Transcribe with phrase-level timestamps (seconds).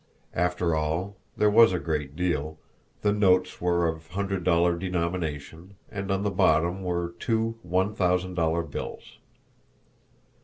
[0.33, 2.57] After all, there was a great deal
[3.03, 8.33] the notes were of hundred dollar denomination, and on the bottom were two one thousand
[8.33, 9.19] dollar bills!